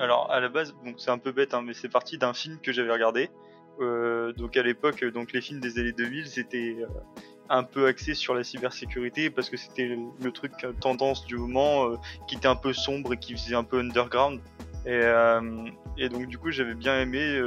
Alors 0.00 0.30
à 0.30 0.40
la 0.40 0.48
base, 0.48 0.74
bon, 0.84 0.94
c'est 0.96 1.10
un 1.10 1.18
peu 1.18 1.30
bête, 1.30 1.54
hein, 1.54 1.62
mais 1.64 1.74
c'est 1.74 1.88
parti 1.88 2.18
d'un 2.18 2.32
film 2.32 2.58
que 2.60 2.72
j'avais 2.72 2.92
regardé. 2.92 3.30
Euh, 3.80 4.32
donc 4.32 4.56
à 4.56 4.62
l'époque, 4.62 5.04
donc 5.04 5.32
les 5.32 5.40
films 5.40 5.60
des 5.60 5.78
années 5.78 5.92
2000, 5.92 6.26
c'était 6.26 6.76
euh, 6.80 6.86
un 7.50 7.64
peu 7.64 7.86
axé 7.86 8.14
sur 8.14 8.32
la 8.32 8.44
cybersécurité 8.44 9.28
parce 9.28 9.50
que 9.50 9.56
c'était 9.56 9.86
le, 9.86 10.30
truc 10.30 10.52
euh, 10.62 10.72
tendance 10.72 11.26
du 11.26 11.36
moment 11.36 11.86
euh, 11.86 11.96
qui 12.28 12.36
était 12.36 12.46
un 12.46 12.54
peu 12.54 12.72
sombre 12.72 13.12
et 13.12 13.16
qui 13.16 13.32
faisait 13.32 13.56
un 13.56 13.64
peu 13.64 13.80
underground. 13.80 14.40
Et, 14.86 14.90
euh, 14.92 15.68
et 15.98 16.08
donc 16.08 16.26
du 16.28 16.38
coup, 16.38 16.52
j'avais 16.52 16.74
bien 16.74 16.98
aimé 17.00 17.38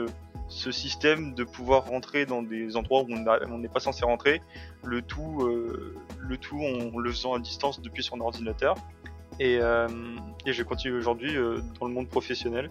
ce 0.50 0.71
système 0.71 1.33
de 1.33 1.46
pouvoir 1.46 1.86
rentrer 1.86 2.25
dans 2.28 2.43
des 2.43 2.75
endroits 2.75 3.01
où 3.01 3.07
on 3.10 3.57
n'est 3.57 3.70
pas 3.70 3.79
censé 3.79 4.06
rentrer, 4.06 4.42
le 4.83 5.01
tout, 5.01 5.47
le 6.20 6.38
tout 6.38 6.60
en 6.60 7.00
le 7.00 7.10
faisant 7.10 7.33
à 7.33 7.39
distance 7.39 7.82
depuis 7.82 8.04
son 8.04 8.20
ordinateur. 8.20 8.75
Et, 9.39 9.59
et 10.46 10.54
je 10.54 10.64
continue 10.64 10.97
aujourd'hui 10.97 11.33
dans 11.79 11.87
le 11.87 11.93
monde 11.93 12.07
professionnel. 12.07 12.69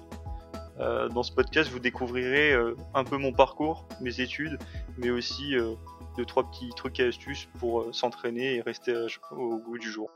Euh, 0.81 1.09
dans 1.09 1.23
ce 1.23 1.33
podcast, 1.33 1.71
vous 1.71 1.79
découvrirez 1.79 2.53
euh, 2.53 2.75
un 2.95 3.05
peu 3.05 3.17
mon 3.17 3.33
parcours, 3.33 3.87
mes 4.01 4.21
études, 4.21 4.59
mais 4.97 5.11
aussi 5.11 5.55
euh, 5.55 5.75
deux 6.17 6.25
trois 6.25 6.51
petits 6.51 6.71
trucs 6.71 6.99
et 6.99 7.05
astuces 7.05 7.49
pour 7.59 7.95
s'entraîner 7.95 8.57
et 8.57 8.61
rester 8.63 9.07
au 9.31 9.59
goût 9.59 9.79
du 9.79 9.91
jour. 9.91 10.11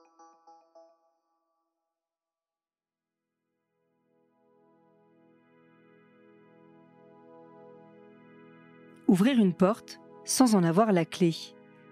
Ouvrir 9.09 9.39
une 9.39 9.55
porte 9.55 10.01
sans 10.25 10.57
en 10.57 10.65
avoir 10.65 10.91
la 10.91 11.05
clé. 11.05 11.33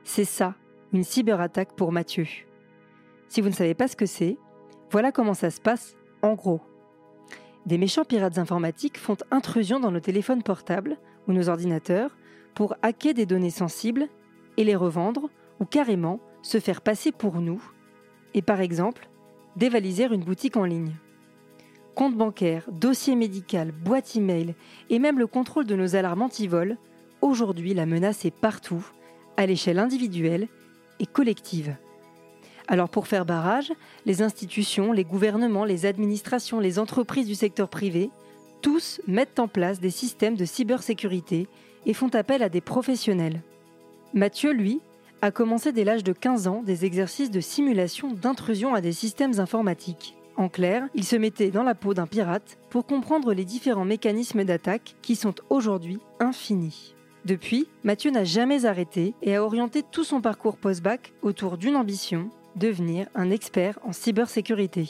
C'est 0.02 0.24
ça, 0.24 0.54
une 0.92 1.04
cyberattaque 1.04 1.76
pour 1.76 1.92
Mathieu. 1.92 2.26
Si 3.28 3.40
vous 3.40 3.48
ne 3.48 3.54
savez 3.54 3.74
pas 3.74 3.86
ce 3.86 3.95
que 3.95 4.06
c'est, 4.06 4.36
voilà 4.94 5.10
comment 5.10 5.34
ça 5.34 5.50
se 5.50 5.60
passe 5.60 5.96
en 6.22 6.34
gros. 6.34 6.60
Des 7.66 7.78
méchants 7.78 8.04
pirates 8.04 8.38
informatiques 8.38 8.96
font 8.96 9.16
intrusion 9.32 9.80
dans 9.80 9.90
nos 9.90 9.98
téléphones 9.98 10.45
portables 10.45 10.98
ou 11.26 11.32
nos 11.32 11.48
ordinateurs 11.48 12.16
pour 12.54 12.76
hacker 12.80 13.12
des 13.12 13.26
données 13.26 13.51
sensibles 13.51 14.06
et 14.56 14.62
les 14.62 14.76
revendre 14.76 15.30
ou 15.59 15.64
carrément 15.64 16.20
se 16.42 16.60
faire 16.60 16.80
passer 16.80 17.10
pour 17.10 17.40
nous 17.40 17.60
et 18.34 18.40
par 18.40 18.60
exemple 18.60 19.09
dévaliser 19.56 20.04
une 20.04 20.23
boutique 20.23 20.56
en 20.56 20.64
ligne. 20.64 20.95
Compte 21.96 22.14
bancaire, 22.14 22.62
dossier 22.70 23.16
médical, 23.16 23.73
boîte 23.73 24.14
email 24.14 24.54
et 24.90 25.01
même 25.01 25.18
le 25.18 25.26
contrôle 25.26 25.66
de 25.66 25.74
nos 25.74 25.96
alarmes 25.96 26.23
anti-vol, 26.23 26.79
aujourd'hui 27.20 27.74
la 27.74 27.86
menace 27.86 28.24
est 28.24 28.30
partout, 28.30 28.86
à 29.36 29.45
l'échelle 29.45 29.80
individuelle 29.80 30.46
et 31.01 31.06
collective. 31.06 31.74
Alors 32.66 32.88
pour 32.88 33.07
faire 33.07 33.26
barrage, 33.26 33.73
les 34.07 34.23
institutions, 34.23 34.93
les 34.93 35.04
gouvernements, 35.04 35.65
les 35.65 35.87
administrations, 35.87 36.60
les 36.60 36.79
entreprises 36.79 37.26
du 37.26 37.34
secteur 37.34 37.68
privé, 37.68 38.10
tous 38.62 39.01
mettent 39.07 39.38
en 39.38 39.48
place 39.48 39.80
des 39.80 39.90
systèmes 39.90 40.37
de 40.37 40.46
cybersécurité 40.46 41.46
et 41.85 41.92
font 41.92 42.09
appel 42.15 42.42
à 42.42 42.48
des 42.48 42.62
professionnels. 42.62 43.42
Mathieu, 44.15 44.52
lui, 44.52 44.80
a 45.20 45.30
commencé 45.30 45.73
dès 45.73 45.85
l'âge 45.85 46.04
de 46.04 46.12
15 46.12 46.46
ans 46.48 46.62
des 46.62 46.85
exercices 46.85 47.30
de 47.30 47.40
simulation 47.40 48.12
d'intrusion 48.12 48.74
à 48.74 48.80
des 48.80 48.92
systèmes 48.92 49.38
informatiques. 49.40 50.16
En 50.37 50.48
clair, 50.48 50.88
il 50.95 51.04
se 51.04 51.16
mettait 51.16 51.51
dans 51.51 51.62
la 51.62 51.74
peau 51.74 51.95
d'un 51.95 52.07
pirate 52.07 52.59
pour 52.70 52.87
comprendre 52.87 53.32
les 53.35 53.45
différents 53.45 53.85
mécanismes 53.85 54.45
d'attaque 54.45 54.96
qui 55.02 55.15
sont 55.15 55.35
aujourd'hui 55.48 55.98
infinis. 56.18 56.95
Depuis, 57.24 57.68
Mathieu 57.85 58.10
n'a 58.10 58.24
jamais 58.24 58.66
arrêté 58.66 59.15
et 59.23 59.37
a 59.37 59.45
orienté 59.45 59.82
tout 59.82 60.04
son 60.04 60.20
parcours 60.20 60.57
post-bac 60.57 61.12
autour 61.23 61.57
d'une 61.57 61.76
ambition, 61.76 62.30
devenir 62.57 63.09
un 63.15 63.30
expert 63.30 63.79
en 63.83 63.93
cybersécurité. 63.93 64.88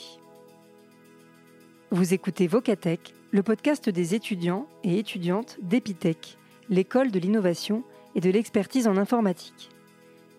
Vous 1.91 2.13
écoutez 2.13 2.47
Vocatech, 2.47 3.13
le 3.31 3.43
podcast 3.43 3.89
des 3.89 4.15
étudiants 4.15 4.67
et 4.83 4.97
étudiantes 4.97 5.57
d'Epitech, 5.61 6.37
l'école 6.69 7.11
de 7.11 7.19
l'innovation 7.19 7.83
et 8.15 8.21
de 8.21 8.29
l'expertise 8.29 8.87
en 8.87 8.97
informatique. 8.97 9.69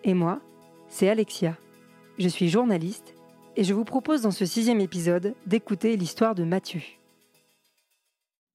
Et 0.03 0.13
moi, 0.13 0.39
c'est 0.89 1.09
Alexia. 1.09 1.57
Je 2.17 2.27
suis 2.27 2.49
journaliste 2.49 3.15
et 3.55 3.63
je 3.63 3.73
vous 3.73 3.85
propose 3.85 4.21
dans 4.21 4.31
ce 4.31 4.45
sixième 4.45 4.81
épisode 4.81 5.35
d'écouter 5.45 5.97
l'histoire 5.97 6.35
de 6.35 6.43
Mathieu. 6.43 6.81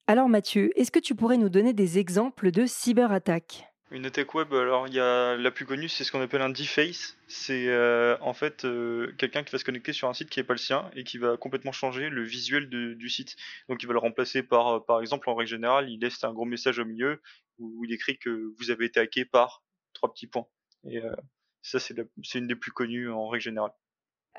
Alors 0.07 0.29
Mathieu, 0.29 0.71
est-ce 0.79 0.91
que 0.91 0.99
tu 0.99 1.15
pourrais 1.15 1.39
nous 1.39 1.49
donner 1.49 1.73
des 1.73 1.99
exemples 1.99 2.51
de 2.51 2.67
cyberattaques? 2.67 3.72
Une 3.93 4.07
attaque 4.07 4.35
web, 4.35 4.53
alors 4.53 4.89
il 4.89 4.95
y 4.95 5.01
a 5.01 5.37
la 5.37 5.51
plus 5.51 5.67
connue, 5.67 5.89
c'est 5.89 6.05
ce 6.05 6.11
qu'on 6.11 6.21
appelle 6.21 6.43
un 6.43 6.51
deface. 6.51 7.17
C'est 7.29 7.69
euh, 7.69 8.17
en 8.21 8.33
fait 8.33 8.65
euh, 8.65 9.13
quelqu'un 9.19 9.43
qui 9.45 9.53
va 9.53 9.59
se 9.59 9.65
connecter 9.65 9.93
sur 9.93 10.09
un 10.09 10.15
site 10.15 10.31
qui 10.31 10.41
n'est 10.41 10.45
pas 10.45 10.55
le 10.55 10.59
sien 10.59 10.91
et 10.95 11.05
qui 11.05 11.19
va 11.19 11.37
complètement 11.37 11.73
changer 11.73 12.09
le 12.09 12.23
visuel 12.23 12.69
du 12.69 13.09
site. 13.09 13.37
Donc 13.69 13.83
il 13.83 13.87
va 13.87 13.93
le 13.93 13.99
remplacer 13.99 14.43
par, 14.43 14.85
par 14.85 15.01
exemple, 15.01 15.29
en 15.29 15.35
règle 15.35 15.51
générale, 15.51 15.91
il 15.91 16.01
laisse 16.01 16.25
un 16.25 16.33
gros 16.33 16.47
message 16.47 16.79
au 16.79 16.85
milieu 16.85 17.21
où 17.59 17.85
il 17.85 17.93
écrit 17.93 18.19
que 18.19 18.53
vous 18.59 18.71
avez 18.71 18.87
été 18.87 18.99
hacké 18.99 19.25
par 19.25 19.63
trois 19.93 20.13
petits 20.13 20.27
points. 20.27 20.47
Et 20.85 20.99
euh, 20.99 21.15
ça, 21.63 21.79
c'est 21.79 21.95
une 22.35 22.47
des 22.47 22.57
plus 22.57 22.73
connues 22.73 23.11
en 23.11 23.29
règle 23.29 23.45
générale. 23.45 23.73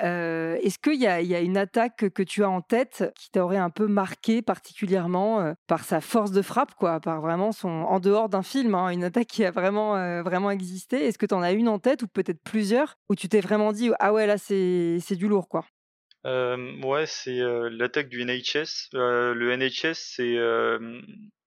Euh, 0.02 0.56
est-ce 0.56 0.80
qu'il 0.80 1.00
y, 1.00 1.06
a 1.06 1.40
une 1.40 1.58
attaque 1.58 2.09
que 2.09 2.24
tu 2.24 2.44
as 2.44 2.50
en 2.50 2.62
tête 2.62 3.14
qui 3.16 3.30
t'aurait 3.30 3.58
un 3.58 3.70
peu 3.70 3.88
marqué 3.88 4.42
particulièrement 4.42 5.42
euh, 5.42 5.54
par 5.68 5.84
sa 5.84 6.02
force 6.02 6.31
de 6.31 6.42
frappe, 6.42 6.74
quoi, 6.76 7.00
par 7.00 7.22
vraiment 7.22 7.52
son 7.52 7.70
en 7.70 8.00
dehors 8.00 8.28
d'un 8.28 8.42
film, 8.42 8.74
hein, 8.74 8.90
une 8.90 9.04
attaque 9.04 9.28
qui 9.28 9.46
a 9.46 9.52
vraiment 9.52 9.96
euh, 9.96 10.24
vraiment 10.24 10.50
existé? 10.50 11.06
Est-ce 11.06 11.20
que 11.20 11.28
tu 11.28 11.36
en 11.36 11.44
as 11.44 11.52
une 11.52 11.68
en 11.68 11.78
tête 11.78 12.02
ou 12.02 12.08
peut-être 12.08 12.42
plusieurs 12.44 12.98
où 13.09 13.16
tu 13.16 13.30
t'es 13.30 13.42
vraiment 13.42 13.72
dit 13.72 13.92
ah 14.00 14.14
ouais 14.14 14.26
là 14.26 14.38
c'est 14.38 15.16
du 15.16 15.28
lourd 15.28 15.48
quoi 15.48 15.66
Ouais, 16.25 17.06
c'est 17.06 17.40
l'attaque 17.70 18.10
du 18.10 18.24
NHS. 18.24 18.90
le 18.94 19.56
NHS 19.56 19.94
c'est 19.94 20.38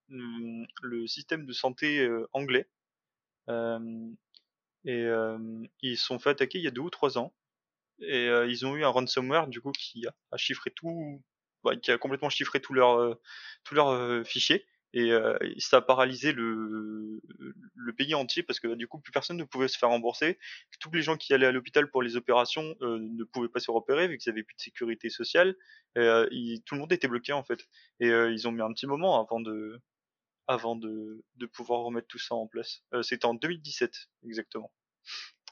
le 0.09 1.07
système 1.07 1.47
de 1.47 1.53
santé 1.53 2.09
anglais. 2.33 2.69
Et 4.85 5.09
ils 5.83 5.97
sont 5.97 6.19
fait 6.21 6.31
attaquer 6.31 6.59
il 6.59 6.65
y 6.65 6.69
a 6.69 6.71
deux 6.71 6.83
ou 6.83 6.91
trois 6.91 7.19
ans 7.19 7.33
et 8.01 8.29
euh, 8.29 8.47
ils 8.47 8.67
ont 8.67 8.77
eu 8.77 8.85
un 8.85 8.89
ransomware 8.89 9.47
du 9.49 9.61
coup 9.61 9.73
qui 9.73 10.07
a, 10.07 10.37
chiffré 10.37 10.71
tout, 10.71 11.23
bah, 11.65 11.77
qui 11.77 11.91
a 11.91 11.99
complètement 11.99 12.29
chiffré 12.29 12.61
tous 12.61 12.75
leurs 12.75 12.99
euh, 12.99 13.15
tous 13.65 13.75
leurs 13.75 13.89
euh, 13.89 14.25
fichiers 14.25 14.67
et 14.93 15.11
ça 15.59 15.79
a 15.79 15.81
paralysé 15.83 16.33
le, 16.33 17.21
le 17.75 17.93
pays 17.93 18.15
entier 18.15 18.43
parce 18.43 18.61
que 18.61 18.69
du 18.75 18.89
coup 18.89 18.99
plus 18.99 19.13
personne 19.13 19.37
ne 19.37 19.45
pouvait 19.45 19.69
se 19.69 19.77
faire 19.77 19.91
rembourser. 19.91 20.39
Tous 20.81 20.91
les 20.91 21.03
gens 21.03 21.19
qui 21.19 21.35
allaient 21.35 21.45
à 21.45 21.53
l'hôpital 21.53 21.91
pour 21.91 22.01
les 22.03 22.17
opérations 22.17 22.75
ne 22.81 23.25
pouvaient 23.25 23.51
pas 23.51 23.61
se 23.61 23.71
repérer 23.71 24.09
vu 24.09 24.17
qu'ils 24.17 24.33
avaient 24.33 24.43
plus 24.43 24.57
de 24.57 24.61
sécurité 24.63 25.11
sociale. 25.11 25.55
Et, 25.97 26.63
tout 26.65 26.77
le 26.77 26.81
monde 26.81 26.93
était 26.95 27.09
bloqué 27.09 27.35
en 27.35 27.45
fait. 27.45 27.69
Et 28.01 28.09
ils 28.09 28.49
ont 28.49 28.53
mis 28.53 28.63
un 28.63 28.73
petit 28.73 28.87
moment 28.87 29.21
avant 29.23 29.41
de 29.41 29.83
avant 30.47 30.77
de, 30.77 31.23
de 31.35 31.45
pouvoir 31.45 31.81
remettre 31.81 32.07
tout 32.07 32.19
ça 32.19 32.35
en 32.35 32.47
place. 32.47 32.83
C'était 33.03 33.27
en 33.27 33.35
2017 33.35 33.93
exactement. 34.25 34.73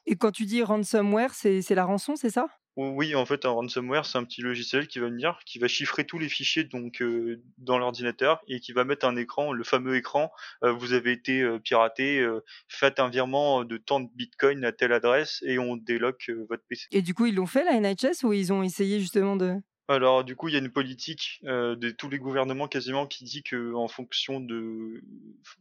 Et 0.06 0.16
quand 0.16 0.32
tu 0.32 0.44
dis 0.44 0.62
ransomware, 0.62 1.34
c'est 1.34 1.68
la 1.70 1.84
rançon, 1.84 2.16
c'est 2.16 2.30
ça? 2.30 2.48
Oui, 2.76 3.14
en 3.14 3.24
fait, 3.24 3.44
un 3.44 3.50
ransomware, 3.50 4.04
c'est 4.04 4.18
un 4.18 4.24
petit 4.24 4.42
logiciel 4.42 4.88
qui 4.88 4.98
va 4.98 5.06
venir, 5.06 5.38
qui 5.46 5.60
va 5.60 5.68
chiffrer 5.68 6.04
tous 6.04 6.18
les 6.18 6.28
fichiers 6.28 6.64
donc 6.64 7.02
euh, 7.02 7.40
dans 7.56 7.78
l'ordinateur 7.78 8.42
et 8.48 8.58
qui 8.58 8.72
va 8.72 8.82
mettre 8.84 9.06
un 9.06 9.14
écran, 9.14 9.52
le 9.52 9.62
fameux 9.62 9.94
écran. 9.94 10.32
Euh, 10.64 10.72
vous 10.72 10.92
avez 10.92 11.12
été 11.12 11.40
euh, 11.40 11.60
piraté, 11.60 12.26
faites 12.66 12.98
un 12.98 13.08
virement 13.08 13.64
de 13.64 13.76
tant 13.76 14.00
de 14.00 14.08
bitcoin 14.14 14.64
à 14.64 14.72
telle 14.72 14.92
adresse 14.92 15.40
et 15.46 15.58
on 15.60 15.76
déloque 15.76 16.30
votre 16.48 16.64
PC. 16.68 16.86
Et 16.90 17.02
du 17.02 17.14
coup, 17.14 17.26
ils 17.26 17.34
l'ont 17.34 17.46
fait 17.46 17.64
la 17.64 17.78
NHS 17.78 18.24
ou 18.24 18.32
ils 18.32 18.52
ont 18.52 18.64
essayé 18.64 18.98
justement 18.98 19.36
de? 19.36 19.54
Alors 19.86 20.24
du 20.24 20.34
coup, 20.34 20.48
il 20.48 20.54
y 20.54 20.56
a 20.56 20.60
une 20.60 20.72
politique 20.72 21.40
de 21.44 21.90
tous 21.90 22.08
les 22.08 22.18
gouvernements 22.18 22.68
quasiment 22.68 23.06
qui 23.06 23.24
dit 23.24 23.42
que 23.42 23.74
en 23.74 23.86
fonction 23.86 24.40
de 24.40 25.02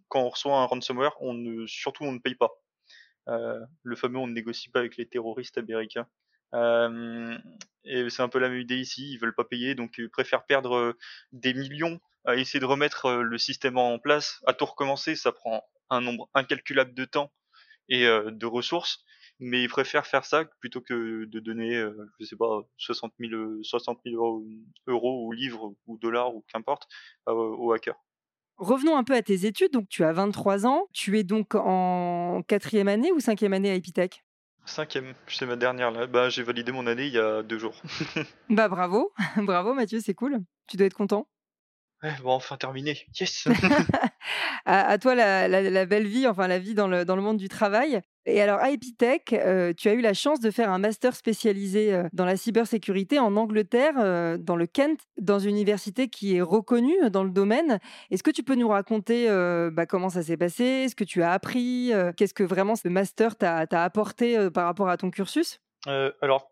quand 0.07 0.21
on 0.21 0.29
reçoit 0.29 0.57
un 0.57 0.65
ransomware, 0.65 1.13
on 1.19 1.33
ne 1.33 1.67
surtout 1.67 2.05
on 2.05 2.13
ne 2.13 2.19
paye 2.19 2.35
pas. 2.35 2.62
Euh, 3.29 3.59
le 3.83 3.95
fameux 3.95 4.19
on 4.19 4.27
ne 4.27 4.33
négocie 4.33 4.69
pas 4.69 4.79
avec 4.79 4.97
les 4.97 5.07
terroristes 5.07 5.57
américains. 5.57 6.07
Euh, 6.53 7.37
et 7.83 8.09
c'est 8.09 8.21
un 8.21 8.29
peu 8.29 8.39
la 8.39 8.49
même 8.49 8.59
idée 8.59 8.77
ici, 8.77 9.11
ils 9.11 9.17
veulent 9.17 9.35
pas 9.35 9.43
payer, 9.43 9.75
donc 9.75 9.95
ils 9.97 10.09
préfèrent 10.09 10.45
perdre 10.45 10.75
euh, 10.75 10.97
des 11.31 11.53
millions 11.53 11.99
à 12.25 12.35
essayer 12.35 12.59
de 12.59 12.65
remettre 12.65 13.11
le 13.11 13.37
système 13.37 13.77
en 13.77 13.99
place, 13.99 14.41
à 14.47 14.53
tout 14.53 14.65
recommencer, 14.65 15.15
ça 15.15 15.31
prend 15.33 15.63
un 15.89 15.99
nombre 15.99 16.29
incalculable 16.33 16.93
de 16.93 17.03
temps 17.03 17.33
et 17.89 18.05
de 18.05 18.45
ressources, 18.45 19.03
mais 19.39 19.61
ils 19.61 19.67
préfèrent 19.67 20.07
faire 20.07 20.23
ça 20.23 20.45
plutôt 20.61 20.79
que 20.79 21.25
de 21.25 21.39
donner, 21.41 21.85
je 22.21 22.25
sais 22.25 22.37
pas, 22.37 22.61
60 22.77 23.13
000, 23.19 23.61
60 23.61 23.99
000 24.05 24.45
euros, 24.87 25.25
ou 25.27 25.33
livres 25.33 25.75
ou 25.85 25.97
dollars 25.97 26.33
ou 26.33 26.45
qu'importe 26.47 26.87
aux 27.25 27.73
hackers. 27.73 28.01
Revenons 28.57 28.95
un 28.95 29.03
peu 29.03 29.15
à 29.15 29.21
tes 29.21 29.45
études. 29.45 29.71
Donc, 29.71 29.87
tu 29.89 30.03
as 30.03 30.13
23 30.13 30.65
ans. 30.65 30.87
Tu 30.93 31.17
es 31.17 31.23
donc 31.23 31.55
en 31.55 32.41
quatrième 32.47 32.87
année 32.87 33.11
ou 33.11 33.19
cinquième 33.19 33.53
année 33.53 33.71
à 33.71 33.75
Epitech? 33.75 34.23
Cinquième, 34.65 35.13
c'est 35.27 35.45
ma 35.45 35.57
dernière 35.57 35.91
là. 35.91 36.07
Bah, 36.07 36.29
j'ai 36.29 36.41
validé 36.41 36.71
mon 36.71 36.87
année 36.87 37.07
il 37.07 37.13
y 37.13 37.19
a 37.19 37.43
deux 37.43 37.59
jours. 37.59 37.75
bah 38.49 38.69
bravo, 38.69 39.11
bravo 39.37 39.73
Mathieu, 39.73 39.99
c'est 39.99 40.13
cool. 40.13 40.39
Tu 40.67 40.77
dois 40.77 40.87
être 40.87 40.93
content. 40.93 41.27
Ouais, 42.01 42.13
bon, 42.21 42.31
enfin 42.31 42.55
terminé. 42.55 43.05
Yes. 43.19 43.47
à, 44.65 44.97
toi 44.97 45.15
la, 45.15 45.85
belle 45.85 46.07
vie, 46.07 46.27
enfin 46.27 46.47
la 46.47 46.59
vie 46.59 46.75
dans 46.75 46.87
le, 46.87 47.03
dans 47.03 47.15
le 47.15 47.21
monde 47.21 47.37
du 47.37 47.49
travail. 47.49 48.01
Et 48.25 48.41
alors, 48.41 48.59
à 48.59 48.71
Epitech, 48.71 49.33
euh, 49.33 49.73
tu 49.75 49.89
as 49.89 49.93
eu 49.93 50.01
la 50.01 50.13
chance 50.13 50.39
de 50.39 50.49
faire 50.49 50.71
un 50.71 50.79
master 50.79 51.13
spécialisé 51.13 51.93
euh, 51.93 52.07
dans 52.13 52.23
la 52.23 52.37
cybersécurité 52.37 53.19
en 53.19 53.35
Angleterre, 53.35 53.95
euh, 53.97 54.37
dans 54.37 54.55
le 54.55 54.65
Kent, 54.65 55.01
dans 55.19 55.39
une 55.39 55.55
université 55.55 56.07
qui 56.07 56.37
est 56.37 56.41
reconnue 56.41 57.09
dans 57.09 57.25
le 57.25 57.31
domaine. 57.31 57.79
Est-ce 58.11 58.23
que 58.23 58.31
tu 58.31 58.43
peux 58.43 58.55
nous 58.55 58.69
raconter 58.69 59.27
bah, 59.71 59.85
comment 59.85 60.09
ça 60.09 60.23
s'est 60.23 60.37
passé, 60.37 60.87
ce 60.89 60.95
que 60.95 61.03
tu 61.03 61.21
as 61.21 61.31
appris, 61.31 61.91
qu'est-ce 62.17 62.33
que 62.33 62.43
vraiment 62.43 62.75
ce 62.75 62.87
master 62.87 63.35
t'a 63.35 63.65
apporté 63.83 64.49
par 64.51 64.65
rapport 64.65 64.89
à 64.89 64.97
ton 64.97 65.09
cursus? 65.09 65.59
Alors, 65.85 66.51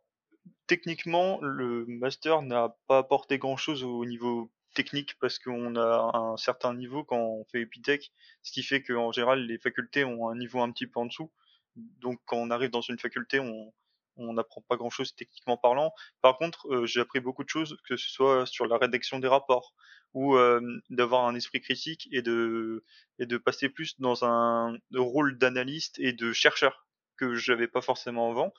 techniquement, 0.68 1.39
le 1.41 1.85
master 1.88 2.41
n'a 2.41 2.75
pas 2.88 3.00
apporté 3.00 3.38
grand-chose 3.38 3.83
au 3.83 4.06
niveau 4.06 4.51
technique 4.73 5.18
parce 5.19 5.39
qu'on 5.39 5.75
a 5.75 6.12
un 6.13 6.38
certain 6.38 6.73
niveau 6.73 7.03
quand 7.03 7.19
on 7.19 7.45
fait 7.45 7.62
Epitech, 7.62 8.12
ce 8.44 8.51
qui 8.51 8.63
fait 8.63 8.81
qu'en 8.81 9.12
général 9.12 9.45
les 9.45 9.57
facultés 9.57 10.03
ont 10.03 10.29
un 10.29 10.35
niveau 10.35 10.62
un 10.62 10.71
petit 10.71 10.88
peu 10.88 11.00
en 11.00 11.06
dessous. 11.06 11.31
Donc 11.75 12.19
quand 12.25 12.38
on 12.38 12.51
arrive 12.51 12.69
dans 12.71 12.81
une 12.81 13.00
faculté, 13.00 13.39
on 13.39 13.73
on 14.18 14.33
n'apprend 14.33 14.62
pas 14.68 14.75
grand-chose 14.75 15.15
techniquement 15.15 15.57
parlant. 15.57 15.94
Par 16.21 16.38
contre, 16.38 16.68
euh, 16.68 16.85
j'ai 16.85 17.00
appris 17.00 17.19
beaucoup 17.19 17.44
de 17.44 17.50
choses, 17.50 17.77
que 17.88 17.95
ce 17.97 18.09
soit 18.09 18.45
sur 18.45 18.68
la 18.68 18.77
rédaction 18.77 19.19
des 19.19 19.27
rapports 19.27 19.73
ou 20.13 20.35
euh, 20.35 20.59
d'avoir 20.89 21.25
un 21.27 21.35
esprit 21.35 21.62
critique 21.62 22.09
et 22.12 22.21
de 22.21 22.83
et 23.19 23.25
de 23.25 23.38
passer 23.38 23.69
plus 23.69 24.00
dans 24.00 24.25
un 24.25 24.77
rôle 24.94 25.38
d'analyste 25.38 25.97
et 26.00 26.13
de 26.13 26.33
chercheur 26.33 26.85
que 27.18 27.35
j'avais 27.35 27.68
pas 27.68 27.81
forcément 27.81 28.29
avant. 28.29 28.53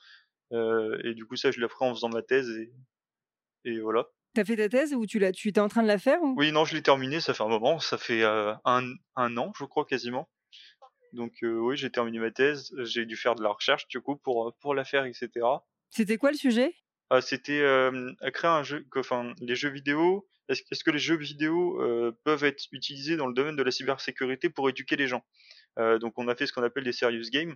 Euh, 0.51 0.99
et 1.03 1.13
du 1.13 1.25
coup, 1.25 1.35
ça, 1.35 1.51
je 1.51 1.59
l'ai 1.59 1.65
appris 1.65 1.85
en 1.85 1.93
faisant 1.93 2.09
ma 2.09 2.23
thèse 2.23 2.49
et, 2.49 2.73
et 3.65 3.79
voilà. 3.79 4.05
T'as 4.33 4.45
fait 4.45 4.55
ta 4.55 4.69
thèse 4.69 4.95
ou 4.95 5.05
tu 5.05 5.19
l'as, 5.19 5.31
tu 5.31 5.49
étais 5.49 5.59
en 5.59 5.69
train 5.69 5.83
de 5.83 5.87
la 5.87 5.99
faire 5.99 6.21
ou? 6.23 6.33
Oui, 6.35 6.51
non, 6.51 6.65
je 6.65 6.73
l'ai 6.73 6.81
terminée. 6.81 7.19
Ça 7.19 7.35
fait 7.35 7.43
un 7.43 7.47
moment. 7.47 7.79
Ça 7.79 7.99
fait 7.99 8.23
un, 8.23 8.57
un 9.15 9.37
an, 9.37 9.53
je 9.55 9.65
crois 9.65 9.85
quasiment. 9.85 10.27
Donc 11.13 11.43
euh, 11.43 11.59
oui, 11.59 11.77
j'ai 11.77 11.91
terminé 11.91 12.19
ma 12.19 12.31
thèse, 12.31 12.73
j'ai 12.83 13.05
dû 13.05 13.15
faire 13.15 13.35
de 13.35 13.43
la 13.43 13.49
recherche 13.51 13.87
du 13.87 14.01
coup 14.01 14.15
pour 14.17 14.55
pour 14.59 14.73
la 14.75 14.83
faire, 14.83 15.05
etc. 15.05 15.29
C'était 15.89 16.17
quoi 16.17 16.31
le 16.31 16.37
sujet? 16.37 16.75
Ah, 17.09 17.21
C'était 17.21 17.61
euh, 17.61 18.13
créer 18.33 18.49
un 18.49 18.63
jeu, 18.63 18.85
enfin 18.95 19.33
les 19.39 19.55
jeux 19.55 19.69
vidéo. 19.69 20.27
Est-ce 20.49 20.83
que 20.83 20.91
les 20.91 20.99
jeux 20.99 21.15
vidéo 21.15 21.81
euh, 21.81 22.11
peuvent 22.23 22.43
être 22.43 22.65
utilisés 22.71 23.15
dans 23.15 23.27
le 23.27 23.33
domaine 23.33 23.55
de 23.55 23.63
la 23.63 23.71
cybersécurité 23.71 24.49
pour 24.49 24.69
éduquer 24.69 24.95
les 24.95 25.07
gens? 25.07 25.23
Euh, 25.79 25.99
Donc 25.99 26.17
on 26.17 26.27
a 26.27 26.35
fait 26.35 26.47
ce 26.47 26.53
qu'on 26.53 26.63
appelle 26.63 26.83
des 26.83 26.91
serious 26.91 27.29
games. 27.31 27.55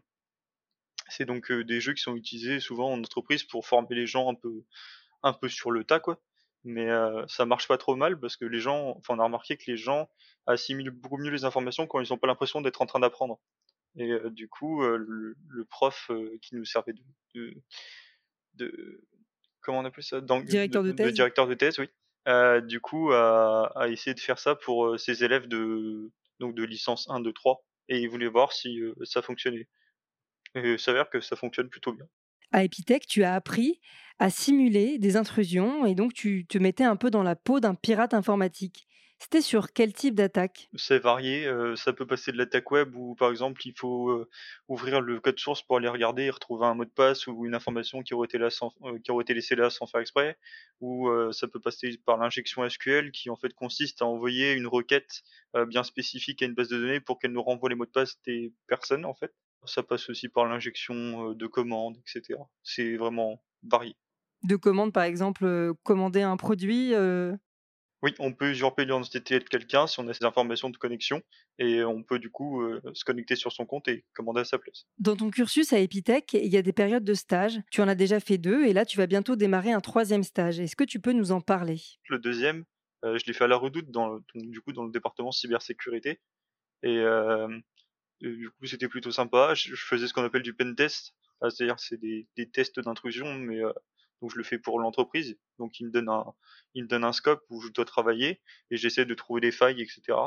C'est 1.09 1.25
donc 1.25 1.51
des 1.51 1.81
jeux 1.81 1.93
qui 1.93 2.01
sont 2.03 2.15
utilisés 2.15 2.59
souvent 2.59 2.91
en 2.93 2.99
entreprise 2.99 3.43
pour 3.43 3.65
former 3.65 3.95
les 3.95 4.07
gens 4.07 4.29
un 4.29 4.35
peu 4.35 4.63
un 5.23 5.33
peu 5.33 5.49
sur 5.49 5.71
le 5.71 5.83
tas 5.83 5.99
quoi 5.99 6.21
mais 6.67 6.89
euh, 6.89 7.25
ça 7.27 7.45
marche 7.45 7.67
pas 7.67 7.77
trop 7.77 7.95
mal 7.95 8.19
parce 8.19 8.35
que 8.35 8.43
les 8.43 8.59
gens, 8.59 8.93
enfin 8.97 9.15
on 9.15 9.19
a 9.19 9.23
remarqué 9.23 9.55
que 9.55 9.71
les 9.71 9.77
gens 9.77 10.09
assimilent 10.45 10.89
beaucoup 10.89 11.17
mieux 11.17 11.31
les 11.31 11.45
informations 11.45 11.87
quand 11.87 12.01
ils 12.01 12.09
n'ont 12.11 12.17
pas 12.17 12.27
l'impression 12.27 12.59
d'être 12.59 12.81
en 12.81 12.85
train 12.85 12.99
d'apprendre. 12.99 13.39
Et 13.95 14.11
euh, 14.11 14.29
du 14.29 14.49
coup, 14.49 14.83
euh, 14.83 14.97
le, 14.97 15.65
prof 15.65 16.11
qui 16.41 16.55
nous 16.55 16.65
servait 16.65 16.93
de, 17.33 17.53
de, 18.55 19.01
comment 19.61 19.79
on 19.79 19.85
appelle 19.85 20.03
ça, 20.03 20.19
directeur 20.19 20.83
de, 20.83 20.91
thèse, 20.91 21.13
directeur 21.13 21.47
de 21.47 21.53
thèse, 21.53 21.79
oui. 21.79 21.89
du 22.67 22.81
coup, 22.81 23.11
a, 23.13 23.71
a, 23.75 23.87
essayé 23.87 24.13
de 24.13 24.19
faire 24.19 24.37
ça 24.37 24.55
pour 24.55 24.99
ses 24.99 25.23
élèves 25.23 25.47
de 25.47 26.11
donc 26.39 26.53
de 26.53 26.63
licence 26.63 27.09
1, 27.09 27.21
2, 27.21 27.31
3, 27.31 27.65
et 27.87 27.99
il 27.99 28.09
voulait 28.09 28.27
voir 28.27 28.51
si 28.51 28.81
ça 29.03 29.21
fonctionnait. 29.21 29.69
Et 30.53 30.73
il 30.73 30.79
s'avère 30.79 31.09
que 31.09 31.21
ça 31.21 31.37
fonctionne 31.37 31.69
plutôt 31.69 31.93
bien. 31.93 32.07
À 32.51 32.63
Epitech, 32.63 33.05
tu 33.07 33.23
as 33.23 33.33
appris 33.33 33.79
à 34.19 34.29
simuler 34.29 34.97
des 34.97 35.15
intrusions 35.17 35.85
et 35.85 35.95
donc 35.95 36.13
tu 36.13 36.45
te 36.47 36.57
mettais 36.57 36.83
un 36.83 36.95
peu 36.95 37.11
dans 37.11 37.23
la 37.23 37.35
peau 37.35 37.59
d'un 37.59 37.75
pirate 37.75 38.13
informatique. 38.13 38.87
C'était 39.19 39.41
sur 39.41 39.73
quel 39.73 39.93
type 39.93 40.13
d'attaque? 40.13 40.69
C'est 40.75 40.99
varié, 40.99 41.47
euh, 41.47 41.75
ça 41.75 41.91
peut 41.91 42.05
passer 42.05 42.31
de 42.31 42.37
l'attaque 42.37 42.69
web 42.69 42.95
où 42.95 43.15
par 43.15 43.31
exemple 43.31 43.65
il 43.65 43.73
faut 43.75 44.11
euh, 44.11 44.29
ouvrir 44.67 45.01
le 45.01 45.19
code 45.19 45.39
source 45.39 45.63
pour 45.63 45.77
aller 45.77 45.87
regarder 45.87 46.23
et 46.23 46.29
retrouver 46.29 46.67
un 46.67 46.75
mot 46.75 46.85
de 46.85 46.91
passe 46.91 47.25
ou 47.25 47.45
une 47.45 47.55
information 47.55 48.03
qui 48.03 48.13
aurait 48.13 48.27
été, 48.27 48.37
là 48.37 48.51
sans, 48.51 48.71
euh, 48.83 48.99
qui 48.99 49.09
aurait 49.09 49.23
été 49.23 49.33
laissée 49.33 49.55
là 49.55 49.71
sans 49.71 49.87
faire 49.87 50.01
exprès, 50.01 50.37
ou 50.81 51.09
ça 51.31 51.47
peut 51.47 51.59
passer 51.59 51.97
par 52.05 52.17
l'injection 52.17 52.67
SQL 52.69 53.11
qui 53.11 53.31
en 53.31 53.35
fait 53.35 53.53
consiste 53.53 54.03
à 54.03 54.05
envoyer 54.05 54.53
une 54.53 54.67
requête 54.67 55.23
bien 55.67 55.83
spécifique 55.83 56.43
à 56.43 56.45
une 56.45 56.53
base 56.53 56.67
de 56.69 56.77
données 56.77 56.99
pour 56.99 57.17
qu'elle 57.17 57.31
nous 57.31 57.41
renvoie 57.41 57.69
les 57.69 57.75
mots 57.75 57.85
de 57.85 57.91
passe 57.91 58.21
des 58.25 58.53
personnes 58.67 59.05
en 59.05 59.15
fait. 59.15 59.33
Ça 59.67 59.83
passe 59.83 60.09
aussi 60.09 60.29
par 60.29 60.45
l'injection 60.45 61.33
de 61.33 61.47
commandes, 61.47 61.97
etc. 61.97 62.39
C'est 62.63 62.97
vraiment 62.97 63.43
varié 63.63 63.95
de 64.43 64.55
commande, 64.55 64.93
par 64.93 65.03
exemple, 65.03 65.73
commander 65.83 66.21
un 66.21 66.37
produit 66.37 66.93
euh? 66.93 67.35
Oui, 68.03 68.13
on 68.19 68.31
peut 68.31 68.51
usurper 68.51 68.83
l'identité 68.83 69.39
de 69.39 69.43
quelqu'un 69.43 69.87
si 69.87 69.99
on 69.99 70.07
a 70.07 70.13
ces 70.13 70.23
informations 70.23 70.69
de 70.69 70.77
connexion 70.77 71.23
et 71.57 71.83
on 71.83 72.03
peut 72.03 72.19
du 72.19 72.29
coup 72.29 72.61
euh, 72.61 72.79
se 72.93 73.03
connecter 73.03 73.35
sur 73.35 73.51
son 73.51 73.65
compte 73.65 73.87
et 73.87 74.05
commander 74.13 74.41
à 74.41 74.45
sa 74.45 74.59
place. 74.59 74.85
Dans 74.99 75.15
ton 75.15 75.31
cursus 75.31 75.73
à 75.73 75.79
Epitech, 75.79 76.33
il 76.33 76.45
y 76.45 76.57
a 76.57 76.61
des 76.61 76.73
périodes 76.73 77.03
de 77.03 77.15
stage. 77.15 77.59
Tu 77.71 77.81
en 77.81 77.87
as 77.87 77.95
déjà 77.95 78.19
fait 78.19 78.37
deux 78.37 78.65
et 78.65 78.73
là 78.73 78.85
tu 78.85 78.97
vas 78.97 79.07
bientôt 79.07 79.35
démarrer 79.35 79.71
un 79.71 79.81
troisième 79.81 80.21
stage. 80.21 80.59
Est-ce 80.59 80.75
que 80.75 80.83
tu 80.83 80.99
peux 80.99 81.11
nous 81.11 81.31
en 81.31 81.41
parler? 81.41 81.81
Le 82.07 82.19
deuxième, 82.19 82.65
je 83.01 83.25
l'ai 83.25 83.33
fait 83.33 83.45
à 83.45 83.47
la 83.47 83.57
Redoute, 83.57 83.89
dans 83.89 84.19
du 84.35 84.61
coup 84.61 84.73
dans 84.73 84.83
le 84.83 84.91
département 84.91 85.31
cybersécurité 85.31 86.19
et, 86.83 87.03
du 88.21 88.49
coup 88.51 88.65
c'était 88.65 88.87
plutôt 88.87 89.11
sympa. 89.11 89.53
Je, 89.55 89.75
faisais 89.75 90.07
ce 90.07 90.13
qu'on 90.13 90.23
appelle 90.23 90.43
du 90.43 90.53
pen 90.53 90.75
test, 90.75 91.13
c'est-à-dire 91.41 91.79
c'est 91.79 91.97
des, 91.97 92.27
des, 92.35 92.49
tests 92.49 92.79
d'intrusion 92.79 93.33
mais 93.35 93.61
donc 94.21 94.31
je 94.31 94.37
le 94.37 94.43
fais 94.43 94.57
pour 94.57 94.79
l'entreprise. 94.79 95.37
Donc 95.59 95.79
il 95.79 95.87
me 95.87 95.91
donne 95.91 96.09
un, 96.09 96.33
il 96.73 96.83
me 96.83 96.87
donne 96.87 97.03
un 97.03 97.13
scope 97.13 97.43
où 97.49 97.61
je 97.61 97.69
dois 97.69 97.85
travailler 97.85 98.41
et 98.71 98.77
j'essaie 98.77 99.05
de 99.05 99.13
trouver 99.13 99.41
des 99.41 99.51
failles, 99.51 99.81
etc. 99.81 100.17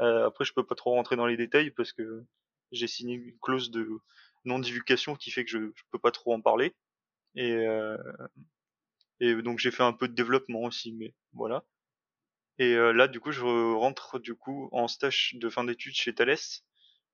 Euh, 0.00 0.26
après 0.26 0.44
je 0.44 0.52
peux 0.52 0.64
pas 0.64 0.74
trop 0.74 0.92
rentrer 0.92 1.16
dans 1.16 1.26
les 1.26 1.36
détails 1.36 1.70
parce 1.70 1.92
que 1.92 2.24
j'ai 2.72 2.86
signé 2.86 3.14
une 3.14 3.38
clause 3.40 3.70
de 3.70 3.88
non 4.44 4.58
divulgation 4.58 5.16
qui 5.16 5.30
fait 5.30 5.44
que 5.44 5.50
je, 5.50 5.58
je 5.74 5.82
peux 5.90 5.98
pas 5.98 6.10
trop 6.10 6.34
en 6.34 6.40
parler. 6.40 6.74
Et 7.34 7.52
euh, 7.52 7.96
et 9.20 9.34
donc 9.42 9.58
j'ai 9.58 9.70
fait 9.70 9.82
un 9.82 9.92
peu 9.92 10.08
de 10.08 10.14
développement 10.14 10.62
aussi, 10.62 10.92
mais 10.92 11.14
voilà. 11.32 11.64
Et 12.58 12.74
euh, 12.74 12.92
là 12.92 13.08
du 13.08 13.20
coup 13.20 13.32
je 13.32 13.42
rentre 13.74 14.18
du 14.18 14.34
coup 14.34 14.68
en 14.72 14.88
stage 14.88 15.34
de 15.34 15.48
fin 15.48 15.64
d'études 15.64 15.94
chez 15.94 16.14
Thales. 16.14 16.36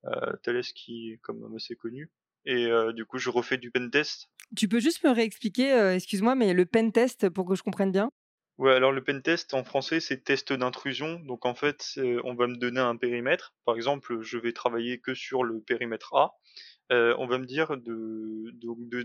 Euh, 0.07 0.37
Thales 0.43 0.63
qui 0.75 1.19
comme 1.23 1.55
assez 1.57 1.77
connu 1.77 2.11
et 2.45 2.67
euh, 2.67 2.93
du 2.93 3.07
coup 3.07 3.17
je 3.17 3.31
refais 3.31 3.57
du 3.57 3.71
pen 3.71 3.91
test. 3.91 4.29
Tu 4.55 4.69
peux 4.69 4.79
juste 4.79 5.03
me 5.03 5.11
réexpliquer, 5.11 5.73
euh, 5.73 5.95
excuse-moi, 5.95 6.35
mais 6.35 6.53
le 6.53 6.67
pen 6.67 6.93
test 6.93 7.31
pour 7.31 7.47
que 7.47 7.55
je 7.55 7.63
comprenne 7.63 7.91
bien? 7.91 8.11
Ouais, 8.59 8.75
alors 8.75 8.93
le 8.93 9.03
pen 9.03 9.23
test 9.23 9.55
en 9.55 9.65
français 9.65 10.01
c'est 10.01 10.23
test 10.23 10.53
d'intrusion. 10.53 11.21
Donc 11.21 11.47
en 11.47 11.55
fait, 11.55 11.99
on 12.25 12.35
va 12.35 12.47
me 12.47 12.57
donner 12.57 12.81
un 12.81 12.97
périmètre. 12.97 13.55
Par 13.65 13.77
exemple, 13.77 14.21
je 14.21 14.37
vais 14.37 14.53
travailler 14.53 15.01
que 15.01 15.15
sur 15.15 15.43
le 15.43 15.61
périmètre 15.61 16.15
A. 16.15 16.35
Euh, 16.93 17.15
on 17.19 17.27
va 17.27 17.39
me 17.39 17.47
dire 17.47 17.77
de 17.79 18.51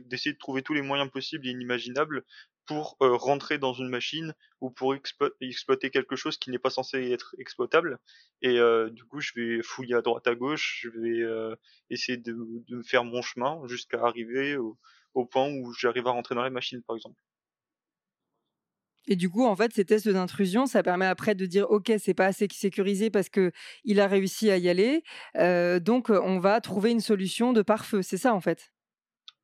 d'essayer 0.10 0.34
de, 0.34 0.38
trouver 0.38 0.62
tous 0.62 0.74
les 0.74 0.82
moyens 0.82 1.10
possibles 1.10 1.48
et 1.48 1.52
inimaginables 1.52 2.26
pour 2.70 2.98
euh, 3.02 3.16
rentrer 3.16 3.58
dans 3.58 3.74
une 3.74 3.90
machine 3.90 4.36
ou 4.62 4.70
pour 4.70 4.94
exploiter 4.94 5.90
quelque 5.90 6.16
chose 6.16 6.38
qui 6.38 6.52
n'est 6.52 6.60
pas 6.60 6.70
censé 6.70 7.12
être 7.12 7.36
exploitable. 7.40 7.98
Et 8.44 8.60
euh, 8.60 8.92
du 8.92 9.04
coup, 9.06 9.20
je 9.22 9.32
vais 9.36 9.64
fouiller 9.64 9.96
à 9.96 10.02
droite 10.04 10.28
à 10.28 10.36
gauche, 10.36 10.82
je 10.84 10.90
vais 10.92 11.22
euh, 11.24 11.56
essayer 11.90 12.20
de, 12.20 12.38
de, 12.68 12.84
faire 12.84 13.04
mon 13.04 13.24
chemin 13.24 13.60
jusqu'à 13.66 14.06
arriver 14.06 14.56
au, 14.58 14.78
au 15.16 15.26
point 15.26 15.50
où 15.50 15.74
j'arrive 15.74 16.06
à 16.06 16.12
rentrer 16.12 16.36
dans 16.36 16.44
la 16.44 16.52
machine, 16.52 16.84
par 16.84 16.96
exemple. 16.96 17.20
Et 19.08 19.16
du 19.16 19.30
coup, 19.30 19.46
en 19.46 19.56
fait, 19.56 19.74
ces 19.74 19.86
tests 19.86 20.08
d'intrusion, 20.08 20.66
ça 20.66 20.84
permet 20.84 21.06
après 21.06 21.36
de 21.36 21.46
dire, 21.46 21.70
ok, 21.72 21.92
c'est 21.98 22.14
pas 22.14 22.28
assez 22.28 22.48
sécurisé 22.52 23.10
parce 23.10 23.30
que 23.30 23.52
il 23.84 24.00
a 24.00 24.08
réussi 24.08 24.52
à 24.52 24.58
y 24.58 24.70
aller, 24.70 25.04
euh, 25.38 25.80
donc 25.80 26.10
on 26.10 26.40
va 26.40 26.62
trouver 26.62 26.92
une 26.92 27.00
solution 27.00 27.54
de 27.54 27.62
pare-feu. 27.62 28.02
C'est 28.02 28.18
ça, 28.18 28.34
en 28.34 28.42
fait. 28.42 28.72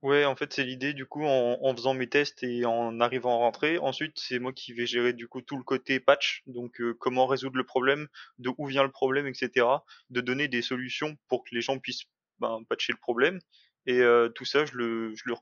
Ouais, 0.02 0.26
en 0.26 0.36
fait, 0.36 0.54
c'est 0.54 0.64
l'idée, 0.64 0.94
du 0.94 1.08
coup, 1.08 1.24
en, 1.26 1.76
faisant 1.76 1.96
mes 1.96 2.08
tests 2.08 2.44
et 2.44 2.64
en 2.66 3.00
arrivant 3.00 3.34
à 3.34 3.38
rentrer. 3.38 3.80
Ensuite, 3.80 4.20
c'est 4.20 4.38
moi 4.38 4.54
qui 4.54 4.72
vais 4.72 4.86
gérer, 4.86 5.14
du 5.14 5.28
coup, 5.28 5.42
tout 5.42 5.58
le 5.58 5.64
côté 5.64 6.00
patch. 6.00 6.44
Donc, 6.46 6.80
comment 7.00 7.26
résoudre 7.26 7.58
le 7.58 7.64
problème, 7.64 8.08
de 8.38 8.52
où 8.60 8.68
vient 8.68 8.84
le 8.84 8.92
problème, 8.92 9.26
etc. 9.26 9.66
De 10.12 10.22
donner 10.22 10.48
des 10.48 10.62
solutions 10.62 11.18
pour 11.28 11.44
que 11.44 11.56
les 11.56 11.62
gens 11.62 11.80
puissent 11.80 12.04
ben, 12.40 12.62
patcher 12.70 12.94
le 12.94 13.00
problème. 13.00 13.40
Et 13.88 14.02
tout 14.36 14.46
ça, 14.46 14.66
je 14.66 14.76
le, 14.76 15.16
je 15.16 15.24
le, 15.26 15.36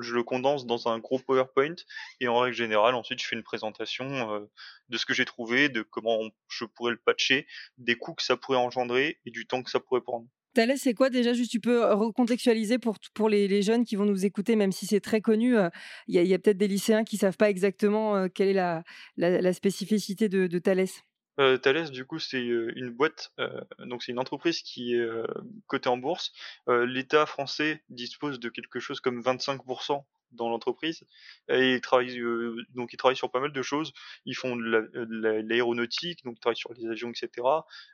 je 0.00 0.14
le 0.14 0.22
condense 0.22 0.66
dans 0.66 0.88
un 0.88 0.98
gros 0.98 1.18
PowerPoint. 1.18 1.76
Et 2.20 2.28
en 2.28 2.38
règle 2.38 2.56
générale, 2.56 2.94
ensuite, 2.94 3.20
je 3.20 3.26
fais 3.26 3.36
une 3.36 3.42
présentation 3.42 4.34
euh, 4.34 4.46
de 4.88 4.98
ce 4.98 5.06
que 5.06 5.14
j'ai 5.14 5.24
trouvé, 5.24 5.68
de 5.68 5.82
comment 5.82 6.20
je 6.48 6.64
pourrais 6.64 6.92
le 6.92 6.98
patcher, 6.98 7.46
des 7.78 7.96
coûts 7.96 8.14
que 8.14 8.22
ça 8.22 8.36
pourrait 8.36 8.58
engendrer 8.58 9.18
et 9.26 9.30
du 9.30 9.46
temps 9.46 9.62
que 9.62 9.70
ça 9.70 9.80
pourrait 9.80 10.02
prendre. 10.02 10.26
Thales, 10.54 10.78
c'est 10.78 10.94
quoi 10.94 11.10
déjà 11.10 11.32
Juste, 11.32 11.52
tu 11.52 11.60
peux 11.60 11.84
recontextualiser 11.92 12.78
pour, 12.78 12.96
pour 13.14 13.28
les, 13.28 13.62
jeunes 13.62 13.84
qui 13.84 13.94
vont 13.94 14.04
nous 14.04 14.26
écouter, 14.26 14.56
même 14.56 14.72
si 14.72 14.86
c'est 14.86 15.00
très 15.00 15.20
connu. 15.20 15.56
Euh, 15.56 15.68
il 16.08 16.20
y 16.20 16.34
a, 16.34 16.38
peut-être 16.38 16.58
des 16.58 16.68
lycéens 16.68 17.04
qui 17.04 17.16
savent 17.16 17.36
pas 17.36 17.50
exactement 17.50 18.16
euh, 18.16 18.28
quelle 18.28 18.48
est 18.48 18.52
la, 18.54 18.82
la, 19.16 19.52
spécificité 19.52 20.28
de, 20.28 20.46
de 20.46 20.58
Thales. 20.58 20.86
Euh, 21.38 21.56
Thales, 21.56 21.90
du 21.90 22.04
coup, 22.04 22.18
c'est 22.18 22.42
une 22.42 22.90
boîte, 22.90 23.32
donc 23.78 24.02
c'est 24.02 24.12
une 24.12 24.18
entreprise 24.18 24.62
qui 24.62 24.94
est 24.94 25.08
cotée 25.66 25.88
en 25.88 25.96
bourse. 25.96 26.32
L'État 26.66 27.26
français 27.26 27.82
dispose 27.88 28.40
de 28.40 28.48
quelque 28.48 28.80
chose 28.80 29.00
comme 29.00 29.22
25% 29.22 30.04
dans 30.32 30.48
l'entreprise. 30.48 31.04
Et 31.48 31.74
ils 31.74 31.80
travaillent 31.80 32.20
donc 32.70 32.92
ils 32.92 32.96
travaillent 32.96 33.16
sur 33.16 33.30
pas 33.30 33.40
mal 33.40 33.52
de 33.52 33.62
choses. 33.62 33.92
Ils 34.24 34.36
font 34.36 34.56
de 34.56 35.42
l'aéronautique, 35.42 36.24
donc 36.24 36.36
ils 36.36 36.40
travaillent 36.40 36.56
sur 36.56 36.72
les 36.74 36.86
avions, 36.86 37.10
etc. 37.10 37.46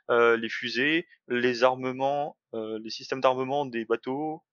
les 0.09 0.49
fusées, 0.49 1.07
les 1.27 1.63
armements, 1.63 2.37
les 2.53 2.89
systèmes 2.89 3.21
d'armement 3.21 3.65
des 3.65 3.85
bateaux, 3.85 4.43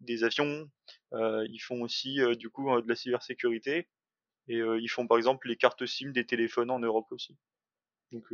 des 0.00 0.24
avions. 0.24 0.70
ils 1.12 1.60
font 1.60 1.82
aussi 1.82 2.20
du 2.36 2.50
coup 2.50 2.68
de 2.80 2.88
la 2.88 2.96
cybersécurité. 2.96 3.88
Et 4.48 4.58
ils 4.58 4.88
font 4.88 5.06
par 5.06 5.18
exemple 5.18 5.48
les 5.48 5.56
cartes 5.56 5.84
SIM 5.86 6.10
des 6.10 6.24
téléphones 6.24 6.70
en 6.70 6.78
Europe 6.78 7.12
aussi. 7.12 7.36
Donc 8.12 8.24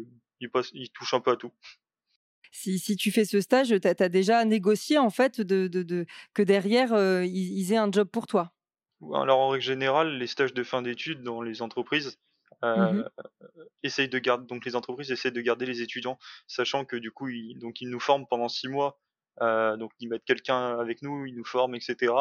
ils, 0.41 0.51
ils 0.73 0.91
touchent 0.91 1.15
un 1.15 1.21
peu 1.21 1.33
à 1.33 1.37
tout 1.37 1.53
si, 2.55 2.97
tu 2.97 3.11
fais 3.11 3.25
ce 3.25 3.41
stage, 3.41 3.69
tu 3.69 3.89
as, 3.89 4.09
déjà 4.09 4.45
négocié 4.45 4.99
en 4.99 5.11
fait 5.11 5.41
de, 5.41 6.07
que 6.33 6.43
derrière, 6.43 6.93
euh, 6.93 7.25
ils, 7.25 7.73
aient 7.73 7.77
un 7.77 7.91
job 7.91 8.09
pour 8.09 8.27
toi? 8.27 8.53
Alors 9.13 9.41
en 9.41 9.49
règle 9.49 9.65
générale, 9.65 10.19
les 10.19 10.27
stages 10.27 10.55
de 10.55 10.63
fin 10.63 10.81
d'études 10.81 11.23
dans 11.23 11.43
les 11.43 11.63
entreprises, 11.63 12.19
euh, 12.63 12.93
mmh 12.93 13.09
essayent 13.83 14.09
de 14.09 14.19
garder, 14.19 14.47
donc 14.47 14.65
les 14.65 14.77
entreprises 14.77 15.13
essaient 15.13 15.31
de 15.31 15.41
garder 15.43 15.67
les 15.67 15.83
étudiants, 15.83 16.19
sachant 16.47 16.87
que 16.87 16.97
du 16.97 17.11
coup, 17.11 17.29
ils, 17.29 17.59
donc 17.59 17.83
ils 17.83 17.91
nous 17.91 18.01
forment 18.01 18.27
pendant 18.27 18.49
six 18.49 18.67
mois, 18.67 18.99
euh, 19.43 19.77
donc 19.77 19.91
ils 20.01 20.09
mettent 20.09 20.25
quelqu'un 20.25 20.79
avec 20.79 21.03
nous, 21.03 21.27
ils 21.27 21.35
nous 21.35 21.45
forment, 21.45 21.75
etc. 21.75 22.15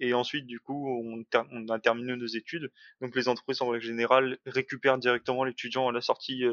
Et 0.00 0.14
ensuite, 0.14 0.46
du 0.46 0.58
coup, 0.58 0.88
on, 0.90 1.22
on, 1.52 1.68
a 1.68 1.78
terminé 1.78 2.16
nos 2.16 2.26
études. 2.26 2.72
Donc 3.00 3.14
les 3.14 3.28
entreprises 3.28 3.62
en 3.62 3.68
règle 3.68 3.84
générale 3.84 4.38
récupèrent 4.46 4.98
directement 4.98 5.44
l'étudiant 5.44 5.88
à 5.88 5.92
la 5.92 6.00
sortie, 6.00 6.44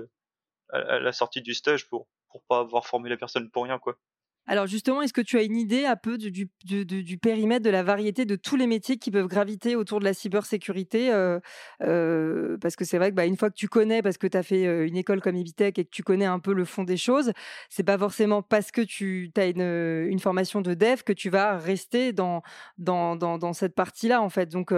à 0.73 0.99
la 0.99 1.11
sortie 1.11 1.41
du 1.41 1.53
stage 1.53 1.87
pour 1.87 2.07
pour 2.29 2.43
pas 2.43 2.59
avoir 2.59 2.85
formé 2.85 3.09
la 3.09 3.17
personne 3.17 3.49
pour 3.51 3.63
rien, 3.63 3.79
quoi. 3.79 3.97
Alors 4.45 4.67
justement, 4.67 5.01
est-ce 5.01 5.13
que 5.13 5.21
tu 5.21 5.37
as 5.37 5.43
une 5.43 5.55
idée 5.55 5.85
un 5.85 5.95
peu 5.95 6.17
du, 6.17 6.49
du, 6.65 7.17
périmètre, 7.17 7.63
de 7.63 7.69
la 7.69 7.81
variété 7.81 8.25
de 8.25 8.35
tous 8.35 8.57
les 8.57 8.67
métiers 8.67 8.97
qui 8.97 9.09
peuvent 9.09 9.27
graviter 9.27 9.77
autour 9.77 10.01
de 10.01 10.03
la 10.03 10.13
cybersécurité 10.13 11.13
euh, 11.13 11.39
euh, 11.81 12.57
Parce 12.61 12.75
que 12.75 12.83
c'est 12.83 12.97
vrai 12.97 13.11
que 13.11 13.15
bah, 13.15 13.25
une 13.25 13.37
fois 13.37 13.49
que 13.49 13.55
tu 13.55 13.69
connais, 13.69 14.01
parce 14.01 14.17
que 14.17 14.27
tu 14.27 14.35
as 14.35 14.43
fait 14.43 14.67
euh, 14.67 14.85
une 14.85 14.97
école 14.97 15.21
comme 15.21 15.37
Evitech 15.37 15.79
et 15.79 15.85
que 15.85 15.89
tu 15.89 16.03
connais 16.03 16.25
un 16.25 16.39
peu 16.39 16.53
le 16.53 16.65
fond 16.65 16.83
des 16.83 16.97
choses, 16.97 17.31
c'est 17.69 17.83
pas 17.83 17.97
forcément 17.97 18.41
parce 18.41 18.71
que 18.71 18.81
tu 18.81 19.31
as 19.37 19.45
une, 19.45 19.61
une, 19.61 20.19
formation 20.19 20.59
de 20.59 20.73
dev 20.73 21.03
que 21.03 21.13
tu 21.13 21.29
vas 21.29 21.57
rester 21.57 22.11
dans, 22.11 22.41
dans, 22.77 23.15
dans, 23.15 23.37
dans 23.37 23.53
cette 23.53 23.75
partie-là 23.75 24.21
en 24.21 24.29
fait. 24.29 24.47
Donc, 24.47 24.73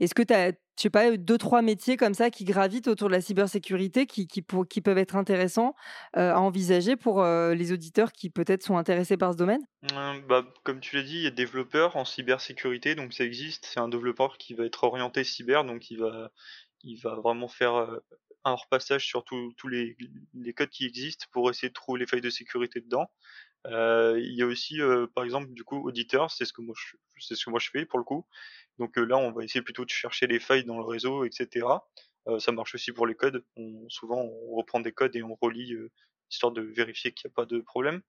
est-ce 0.00 0.14
que 0.14 0.22
tu 0.22 0.32
as 0.32 0.52
je 0.76 0.82
sais 0.84 0.90
pas, 0.90 1.14
deux, 1.16 1.36
trois 1.36 1.62
métiers 1.62 1.96
comme 1.96 2.14
ça 2.14 2.30
qui 2.30 2.44
gravitent 2.44 2.88
autour 2.88 3.08
de 3.08 3.12
la 3.12 3.20
cybersécurité 3.20 4.06
qui, 4.06 4.26
qui, 4.26 4.42
qui 4.68 4.80
peuvent 4.80 4.98
être 4.98 5.16
intéressants 5.16 5.74
euh, 6.16 6.32
à 6.32 6.40
envisager 6.40 6.96
pour 6.96 7.22
euh, 7.22 7.54
les 7.54 7.72
auditeurs 7.72 8.12
qui 8.12 8.30
peut-être 8.30 8.62
sont 8.62 8.78
intéressés 8.78 9.16
par 9.16 9.32
ce 9.32 9.36
domaine? 9.36 9.60
Mmh, 9.82 10.20
bah, 10.26 10.46
Comme 10.64 10.80
tu 10.80 10.96
l'as 10.96 11.02
dit, 11.02 11.16
il 11.16 11.22
y 11.22 11.26
a 11.26 11.30
développeurs 11.30 11.96
en 11.96 12.04
cybersécurité, 12.04 12.94
donc 12.94 13.12
ça 13.12 13.24
existe. 13.24 13.66
C'est 13.66 13.80
un 13.80 13.88
développeur 13.88 14.38
qui 14.38 14.54
va 14.54 14.64
être 14.64 14.84
orienté 14.84 15.22
cyber, 15.22 15.64
donc 15.64 15.90
il 15.90 15.98
va, 15.98 16.30
il 16.82 16.96
va 16.96 17.14
vraiment 17.14 17.48
faire 17.48 17.74
euh, 17.74 17.98
un 18.44 18.54
repassage 18.54 19.06
sur 19.06 19.24
tous 19.24 19.68
les, 19.68 19.96
les, 20.34 20.54
codes 20.54 20.70
qui 20.70 20.86
existent 20.86 21.26
pour 21.30 21.50
essayer 21.50 21.68
de 21.68 21.74
trouver 21.74 22.00
les 22.00 22.06
failles 22.06 22.22
de 22.22 22.30
sécurité 22.30 22.80
dedans. 22.80 23.10
Il 23.66 24.34
y 24.34 24.42
a 24.42 24.46
aussi, 24.46 24.78
par 25.14 25.24
exemple, 25.24 25.48
du 25.50 25.64
coup, 25.64 25.86
auditeur, 25.86 26.30
c'est 26.30 26.44
ce 26.44 26.52
que 26.52 26.62
moi 26.62 26.74
je, 26.76 27.70
fais 27.70 27.86
pour 27.86 27.98
le 27.98 28.04
coup. 28.04 28.26
Donc 28.78 28.96
là, 28.96 29.18
on 29.18 29.32
va 29.32 29.44
essayer 29.44 29.62
plutôt 29.62 29.84
de 29.84 29.90
chercher 29.90 30.26
les 30.26 30.40
failles 30.40 30.64
dans 30.64 30.78
le 30.78 30.84
réseau, 30.84 31.24
etc. 31.24 31.66
ça 32.38 32.52
marche 32.52 32.74
aussi 32.74 32.92
pour 32.92 33.06
les 33.06 33.14
codes. 33.14 33.44
souvent, 33.88 34.22
on 34.22 34.56
reprend 34.56 34.80
des 34.80 34.92
codes 34.92 35.16
et 35.16 35.22
on 35.22 35.36
relie 35.40 35.74
histoire 36.30 36.52
de 36.52 36.62
vérifier 36.62 37.12
qu'il 37.12 37.28
n'y 37.28 37.32
a 37.32 37.34
pas 37.34 37.46
de 37.46 37.60
problème. 37.60 38.02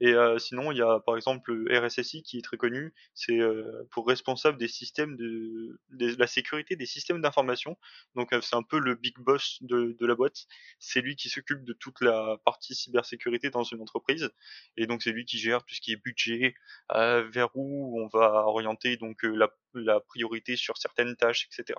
Et 0.00 0.12
euh, 0.12 0.38
sinon, 0.38 0.72
il 0.72 0.78
y 0.78 0.82
a 0.82 1.00
par 1.00 1.16
exemple 1.16 1.52
le 1.52 1.78
RSSI 1.78 2.22
qui 2.22 2.38
est 2.38 2.42
très 2.42 2.56
connu, 2.56 2.92
c'est 3.14 3.38
euh, 3.38 3.86
pour 3.90 4.06
responsable 4.06 4.58
des 4.58 4.68
systèmes 4.68 5.16
de, 5.16 5.78
la 5.90 6.26
sécurité 6.26 6.76
des 6.76 6.86
systèmes 6.86 7.20
d'information. 7.20 7.78
Donc 8.14 8.32
euh, 8.32 8.40
c'est 8.40 8.56
un 8.56 8.62
peu 8.62 8.80
le 8.80 8.96
big 8.96 9.16
boss 9.18 9.58
de, 9.62 9.96
la 10.00 10.14
boîte. 10.14 10.46
C'est 10.78 11.00
lui 11.00 11.16
qui 11.16 11.28
s'occupe 11.28 11.64
de 11.64 11.72
toute 11.72 12.00
la 12.00 12.38
partie 12.44 12.74
cybersécurité 12.74 13.50
dans 13.50 13.62
une 13.62 13.80
entreprise. 13.80 14.30
Et 14.76 14.86
donc 14.86 15.02
c'est 15.02 15.12
lui 15.12 15.24
qui 15.24 15.38
gère 15.38 15.64
tout 15.64 15.74
ce 15.74 15.80
qui 15.80 15.92
est 15.92 16.02
budget, 16.02 16.54
vers 16.90 17.50
où 17.54 18.00
on 18.02 18.08
va 18.08 18.46
orienter 18.46 18.96
donc 18.96 19.22
la, 19.22 19.48
la 19.74 20.00
priorité 20.00 20.56
sur 20.56 20.76
certaines 20.76 21.16
tâches, 21.16 21.48
etc. 21.50 21.78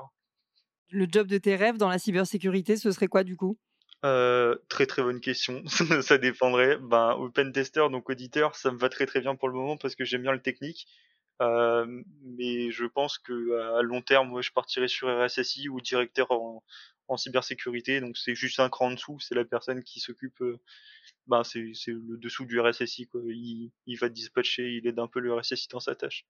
Le 0.90 1.08
job 1.10 1.28
de 1.28 1.38
tes 1.38 1.56
rêves 1.56 1.78
dans 1.78 1.90
la 1.90 2.00
cybersécurité, 2.00 2.78
ce 2.78 2.92
serait 2.92 3.08
quoi 3.08 3.24
du 3.24 3.36
coup? 3.36 3.58
Euh, 4.06 4.56
très 4.70 4.86
très 4.86 5.02
bonne 5.02 5.20
question. 5.20 5.64
ça 6.02 6.18
dépendrait. 6.18 6.78
Ben, 6.78 7.16
open 7.18 7.52
tester, 7.52 7.90
donc 7.92 8.10
auditeur, 8.10 8.56
ça 8.56 8.72
me 8.72 8.78
va 8.78 8.90
très 8.90 9.06
très 9.06 9.22
bien 9.22 9.36
pour 9.36 9.50
le 9.50 9.56
moment 9.56 9.78
parce 9.78 9.96
que 9.96 10.06
j'aime 10.06 10.22
bien 10.22 10.32
le 10.32 10.42
technique. 10.42 10.88
Euh, 11.42 12.04
mais 12.22 12.72
je 12.72 12.86
pense 12.86 13.18
que 13.18 13.78
à 13.78 13.82
long 13.82 14.02
terme, 14.02 14.30
moi, 14.30 14.42
je 14.42 14.52
partirai 14.52 14.88
sur 14.88 15.10
RSSI 15.10 15.70
ou 15.70 15.82
directeur 15.82 16.32
en, 16.32 16.64
en 17.08 17.18
cybersécurité. 17.18 18.00
Donc 18.02 18.18
c'est 18.18 18.36
juste 18.36 18.60
un 18.60 18.70
cran 18.70 18.88
en 18.88 18.92
dessous. 18.92 19.20
C'est 19.20 19.36
la 19.36 19.46
personne 19.46 19.84
qui 19.84 20.00
s'occupe. 20.00 20.42
Euh, 20.42 20.60
ben 21.28 21.44
c'est 21.44 21.60
le 21.88 22.18
dessous 22.18 22.46
du 22.46 22.60
RSSI. 22.60 23.08
Quoi. 23.08 23.22
Il, 23.26 23.72
il 23.88 23.98
va 23.98 24.10
dispatcher, 24.10 24.76
il 24.78 24.88
aide 24.88 25.00
un 25.00 25.08
peu 25.08 25.20
le 25.20 25.34
RSSI 25.34 25.68
dans 25.70 25.80
sa 25.80 25.96
tâche. 25.96 26.26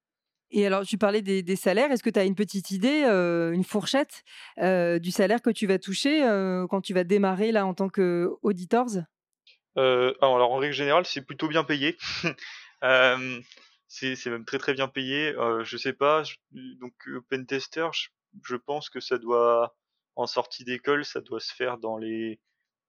Et 0.52 0.66
alors, 0.66 0.86
tu 0.86 0.98
parlais 0.98 1.22
des, 1.22 1.56
salaires. 1.56 1.92
Est-ce 1.92 2.04
que 2.04 2.10
tu 2.10 2.20
as 2.20 2.24
une 2.24 2.36
petite 2.36 2.72
idée, 2.72 3.04
euh, 3.06 3.52
une 3.52 3.64
fourchette 3.64 4.24
euh, 4.60 5.00
du 5.00 5.12
salaire 5.12 5.42
que 5.42 5.50
tu 5.50 5.68
vas 5.68 5.80
toucher 5.80 6.24
euh, 6.24 6.68
quand 6.68 6.82
tu 6.82 6.94
vas 6.94 7.04
démarrer 7.04 7.52
là 7.52 7.66
en 7.66 7.74
tant 7.74 7.90
qu'auditors 7.90 8.90
alors, 9.78 10.54
en 10.54 10.56
règle 10.56 10.74
générale, 10.74 11.06
c'est 11.06 11.22
plutôt 11.22 11.50
bien 11.50 11.66
payé. 11.66 11.98
c'est 13.90 14.26
même 14.28 14.46
très 14.46 14.58
très 14.58 14.74
bien 14.74 14.88
payé. 14.88 15.34
je 15.64 15.76
sais 15.76 15.92
pas. 15.92 16.24
donc, 16.52 16.94
open 17.14 17.46
tester, 17.46 17.88
je, 18.42 18.56
pense 18.56 18.90
que 18.90 19.02
ça 19.02 19.18
doit, 19.18 19.76
en 20.16 20.28
sortie 20.28 20.64
d'école, 20.64 21.04
ça 21.04 21.20
doit 21.20 21.42
se 21.42 21.54
faire 21.54 21.78
dans 21.78 21.98
les 21.98 22.40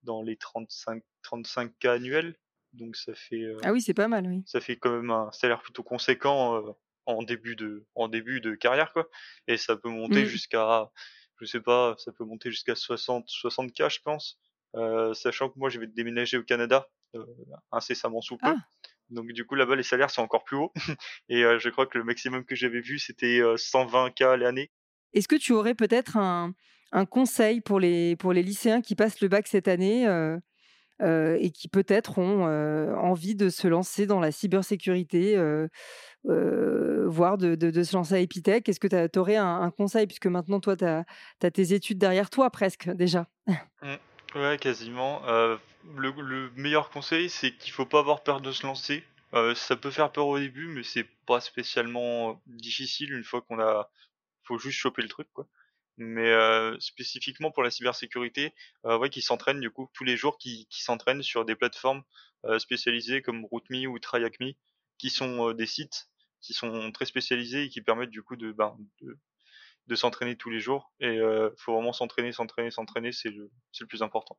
dans 0.04 0.22
les 0.22 0.36
35 0.36 1.02
35 1.22 1.72
k 1.80 1.86
annuels. 1.86 2.36
Donc 2.72 2.94
ça 2.94 3.14
fait. 3.16 3.42
ah 3.64 3.72
oui, 3.72 3.80
c'est 3.80 3.92
pas 3.92 4.06
mal, 4.06 4.24
oui. 4.28 4.44
Ça 4.46 4.60
fait 4.60 4.76
quand 4.76 4.92
même 4.92 5.10
un 5.10 5.32
salaire 5.32 5.62
plutôt 5.62 5.82
conséquent 5.82 6.62
en 7.06 7.22
début 7.22 7.56
de 7.56 7.86
en 7.94 8.08
début 8.08 8.40
de 8.40 8.54
carrière 8.54 8.92
quoi 8.92 9.08
et 9.46 9.56
ça 9.56 9.76
peut 9.76 9.88
monter 9.88 10.24
mmh. 10.24 10.26
jusqu'à 10.26 10.90
je 11.40 11.46
sais 11.46 11.60
pas 11.60 11.94
ça 11.98 12.12
peut 12.12 12.24
monter 12.24 12.50
jusqu'à 12.50 12.74
60 12.74 13.24
60 13.28 13.72
k 13.72 13.88
je 13.88 14.00
pense 14.02 14.38
euh, 14.74 15.14
sachant 15.14 15.48
que 15.48 15.58
moi 15.58 15.70
je 15.70 15.80
vais 15.80 15.86
déménager 15.86 16.36
au 16.36 16.42
Canada 16.42 16.88
euh, 17.14 17.24
incessamment 17.72 18.20
sous 18.20 18.36
peu 18.36 18.48
ah. 18.48 18.56
donc 19.10 19.32
du 19.32 19.46
coup 19.46 19.54
là-bas 19.54 19.76
les 19.76 19.82
salaires 19.82 20.10
sont 20.10 20.22
encore 20.22 20.44
plus 20.44 20.56
hauts 20.56 20.72
et 21.28 21.44
euh, 21.44 21.58
je 21.58 21.68
crois 21.70 21.86
que 21.86 21.98
le 21.98 22.04
maximum 22.04 22.44
que 22.44 22.54
j'avais 22.54 22.80
vu 22.80 22.98
c'était 22.98 23.40
120 23.56 24.10
k 24.10 24.20
l'année 24.38 24.70
est-ce 25.14 25.28
que 25.28 25.36
tu 25.36 25.52
aurais 25.52 25.74
peut-être 25.74 26.16
un, 26.16 26.52
un 26.92 27.06
conseil 27.06 27.60
pour 27.60 27.80
les 27.80 28.16
pour 28.16 28.32
les 28.32 28.42
lycéens 28.42 28.82
qui 28.82 28.96
passent 28.96 29.20
le 29.20 29.28
bac 29.28 29.46
cette 29.46 29.68
année 29.68 30.06
euh, 31.02 31.36
et 31.38 31.50
qui 31.50 31.68
peut-être 31.68 32.18
ont 32.18 32.46
euh, 32.46 32.94
envie 32.94 33.34
de 33.34 33.50
se 33.50 33.68
lancer 33.68 34.06
dans 34.06 34.18
la 34.18 34.32
cybersécurité, 34.32 35.36
euh, 35.36 35.68
voire 36.26 37.38
de, 37.38 37.82
se 37.82 37.96
lancer 37.96 38.14
à 38.14 38.18
Epitech. 38.18 38.68
Est-ce 38.68 38.80
que 38.80 39.06
tu 39.06 39.18
aurais 39.18 39.36
un, 39.36 39.70
conseil, 39.70 40.06
puisque 40.06 40.26
maintenant, 40.26 40.60
toi, 40.60 40.76
tu 40.76 40.84
as, 40.84 41.04
tes 41.50 41.72
études 41.72 41.98
derrière 41.98 42.30
toi 42.30 42.50
presque 42.50 42.90
déjà? 42.90 43.26
Mmh. 43.82 44.40
Ouais, 44.40 44.58
quasiment. 44.58 45.22
Le, 45.26 46.10
le, 46.20 46.50
meilleur 46.56 46.90
conseil, 46.90 47.30
c'est 47.30 47.52
qu'il 47.52 47.72
faut 47.72 47.86
pas 47.86 48.00
avoir 48.00 48.22
peur 48.22 48.40
de 48.40 48.50
se 48.50 48.66
lancer. 48.66 49.04
ça 49.54 49.76
peut 49.76 49.90
faire 49.90 50.10
peur 50.10 50.26
au 50.26 50.38
début, 50.38 50.66
mais 50.66 50.82
c'est 50.82 51.06
pas 51.26 51.40
spécialement 51.40 52.42
difficile 52.46 53.12
une 53.12 53.24
fois 53.24 53.40
qu'on 53.42 53.60
a. 53.60 53.88
Faut 54.42 54.58
juste 54.58 54.78
choper 54.78 55.02
le 55.02 55.08
truc, 55.08 55.28
quoi 55.32 55.46
mais 55.98 56.30
euh, 56.30 56.78
spécifiquement 56.80 57.50
pour 57.50 57.62
la 57.62 57.70
cybersécurité, 57.70 58.54
euh, 58.84 58.98
ouais, 58.98 59.10
qui 59.10 59.22
s'entraînent 59.22 59.60
du 59.60 59.70
coup 59.70 59.88
tous 59.94 60.04
les 60.04 60.16
jours, 60.16 60.38
qui, 60.38 60.66
qui 60.70 60.82
s'entraînent 60.82 61.22
sur 61.22 61.44
des 61.44 61.54
plateformes 61.54 62.02
euh, 62.44 62.58
spécialisées 62.58 63.22
comme 63.22 63.44
RootMe 63.46 63.86
ou 63.86 63.98
TryHackMe, 63.98 64.52
qui 64.98 65.10
sont 65.10 65.52
des 65.52 65.66
sites 65.66 66.08
qui 66.46 66.54
sont 66.54 66.92
très 66.92 67.06
spécialisés 67.06 67.64
et 67.64 67.68
qui 67.68 67.82
permettent 67.82 68.10
du 68.10 68.22
coup 68.22 68.36
de, 68.36 68.52
ben, 68.52 68.76
de, 69.00 69.94
s'entraîner 69.94 70.36
tous 70.36 70.50
les 70.50 70.60
jours. 70.60 70.92
Et 71.00 71.14
il 71.16 71.50
faut 71.58 71.74
vraiment 71.74 71.92
s'entraîner, 71.92 72.32
s'entraîner, 72.32 72.70
s'entraîner, 72.70 73.12
c'est 73.12 73.30
le, 73.30 73.50
c'est 73.72 73.84
le 73.84 73.88
plus 73.88 74.02
important. 74.02 74.38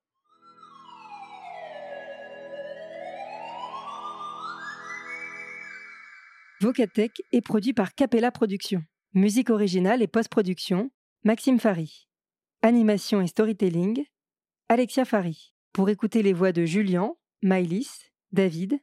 Vocatech 6.59 7.21
est 7.31 7.41
produit 7.41 7.73
par 7.73 7.93
Capella 7.93 8.31
Productions. 8.31 8.83
Musique 9.13 9.51
originale 9.51 10.01
et 10.01 10.07
post-production 10.07 10.89
Maxime 11.23 11.59
Fary. 11.59 12.07
Animation 12.63 13.21
et 13.21 13.27
storytelling, 13.27 14.05
Alexia 14.69 15.05
Fary. 15.05 15.53
Pour 15.71 15.89
écouter 15.89 16.23
les 16.23 16.33
voix 16.33 16.51
de 16.51 16.65
Julien, 16.65 17.13
Maïlis, 17.43 18.09
David, 18.31 18.79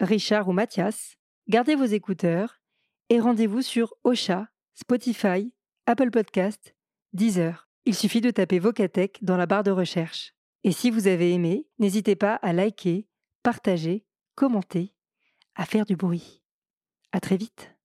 Richard 0.00 0.48
ou 0.48 0.52
Mathias, 0.52 1.16
gardez 1.48 1.76
vos 1.76 1.84
écouteurs 1.84 2.61
et 3.12 3.20
rendez-vous 3.20 3.60
sur 3.60 3.92
Ocha, 4.04 4.48
Spotify, 4.72 5.52
Apple 5.84 6.10
Podcast, 6.10 6.74
Deezer. 7.12 7.68
Il 7.84 7.94
suffit 7.94 8.22
de 8.22 8.30
taper 8.30 8.58
Vocatech 8.58 9.18
dans 9.20 9.36
la 9.36 9.44
barre 9.44 9.64
de 9.64 9.70
recherche. 9.70 10.32
Et 10.64 10.72
si 10.72 10.90
vous 10.90 11.08
avez 11.08 11.34
aimé, 11.34 11.68
n'hésitez 11.78 12.16
pas 12.16 12.36
à 12.36 12.54
liker, 12.54 13.06
partager, 13.42 14.06
commenter, 14.34 14.94
à 15.54 15.66
faire 15.66 15.84
du 15.84 15.94
bruit. 15.94 16.42
À 17.12 17.20
très 17.20 17.36
vite. 17.36 17.76